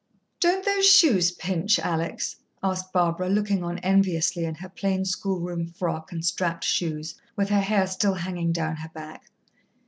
"Don't 0.39 0.65
those 0.65 0.89
shoes 0.89 1.29
pinch, 1.29 1.77
Alex?" 1.77 2.37
asked 2.63 2.91
Barbara, 2.91 3.29
looking 3.29 3.63
on 3.63 3.77
enviously 3.83 4.45
in 4.45 4.55
her 4.55 4.67
plain 4.69 5.05
schoolroom 5.05 5.67
frock 5.67 6.11
and 6.11 6.25
strapped 6.25 6.63
shoes, 6.63 7.13
with 7.35 7.49
her 7.49 7.61
hair 7.61 7.85
still 7.85 8.15
hanging 8.15 8.51
down 8.51 8.77
her 8.77 8.89
back. 8.89 9.29